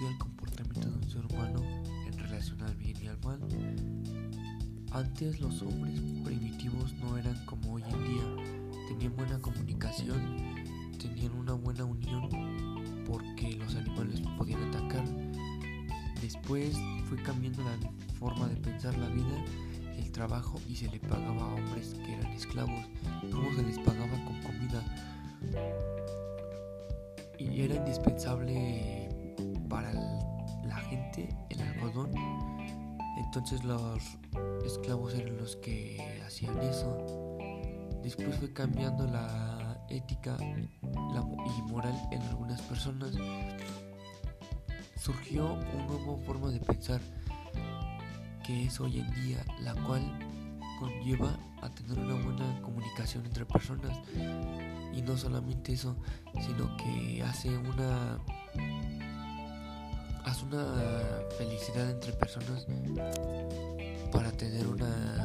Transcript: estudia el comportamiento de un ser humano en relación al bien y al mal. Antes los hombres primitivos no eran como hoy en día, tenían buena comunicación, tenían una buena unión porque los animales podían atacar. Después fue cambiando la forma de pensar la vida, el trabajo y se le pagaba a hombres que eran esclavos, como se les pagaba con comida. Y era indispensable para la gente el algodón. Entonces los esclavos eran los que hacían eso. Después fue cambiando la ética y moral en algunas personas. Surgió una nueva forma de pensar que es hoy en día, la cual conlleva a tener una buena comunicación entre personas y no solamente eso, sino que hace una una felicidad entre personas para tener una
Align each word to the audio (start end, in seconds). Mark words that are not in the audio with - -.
estudia 0.00 0.12
el 0.12 0.18
comportamiento 0.18 0.88
de 0.88 0.96
un 0.96 1.10
ser 1.10 1.26
humano 1.26 1.62
en 2.06 2.18
relación 2.18 2.62
al 2.62 2.74
bien 2.76 2.96
y 3.02 3.06
al 3.06 3.18
mal. 3.22 3.38
Antes 4.92 5.40
los 5.40 5.60
hombres 5.60 6.00
primitivos 6.24 6.94
no 6.94 7.18
eran 7.18 7.44
como 7.44 7.74
hoy 7.74 7.82
en 7.82 8.04
día, 8.04 8.88
tenían 8.88 9.14
buena 9.14 9.38
comunicación, 9.40 10.64
tenían 10.98 11.32
una 11.32 11.52
buena 11.52 11.84
unión 11.84 12.30
porque 13.06 13.56
los 13.56 13.74
animales 13.74 14.22
podían 14.38 14.62
atacar. 14.74 15.04
Después 16.22 16.78
fue 17.08 17.22
cambiando 17.22 17.62
la 17.62 17.76
forma 18.18 18.48
de 18.48 18.56
pensar 18.56 18.96
la 18.96 19.08
vida, 19.08 19.44
el 19.98 20.10
trabajo 20.12 20.58
y 20.66 20.76
se 20.76 20.88
le 20.88 20.98
pagaba 20.98 21.42
a 21.42 21.54
hombres 21.54 21.94
que 21.94 22.14
eran 22.14 22.32
esclavos, 22.32 22.86
como 23.30 23.52
se 23.54 23.62
les 23.64 23.78
pagaba 23.78 24.16
con 24.24 24.40
comida. 24.42 24.82
Y 27.38 27.62
era 27.62 27.74
indispensable 27.76 28.99
para 29.80 29.92
la 30.64 30.76
gente 30.76 31.28
el 31.48 31.60
algodón. 31.62 32.12
Entonces 33.16 33.64
los 33.64 34.18
esclavos 34.64 35.14
eran 35.14 35.36
los 35.38 35.56
que 35.56 36.22
hacían 36.26 36.58
eso. 36.60 37.38
Después 38.02 38.34
fue 38.36 38.52
cambiando 38.52 39.06
la 39.06 39.84
ética 39.88 40.36
y 40.40 41.62
moral 41.70 41.94
en 42.10 42.22
algunas 42.22 42.60
personas. 42.62 43.12
Surgió 44.96 45.54
una 45.54 45.86
nueva 45.86 46.18
forma 46.26 46.50
de 46.50 46.60
pensar 46.60 47.00
que 48.44 48.64
es 48.64 48.80
hoy 48.80 49.00
en 49.00 49.10
día, 49.14 49.44
la 49.60 49.74
cual 49.86 50.02
conlleva 50.78 51.38
a 51.62 51.70
tener 51.70 51.98
una 51.98 52.14
buena 52.22 52.62
comunicación 52.62 53.24
entre 53.26 53.44
personas 53.44 53.98
y 54.94 55.02
no 55.02 55.16
solamente 55.16 55.72
eso, 55.72 55.96
sino 56.40 56.76
que 56.76 57.22
hace 57.22 57.56
una 57.56 58.18
una 60.50 61.22
felicidad 61.38 61.88
entre 61.90 62.12
personas 62.12 62.66
para 64.10 64.32
tener 64.32 64.66
una 64.66 65.19